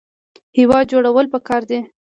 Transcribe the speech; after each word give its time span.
هیواد 0.57 0.85
جوړول 0.93 1.25
پکار 1.33 1.61
دي 1.69 1.79